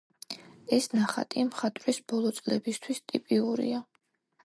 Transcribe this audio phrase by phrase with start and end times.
[0.77, 3.89] ეს ნახატი მხატვრის ბოლო წლებისთვის ტიპიურია.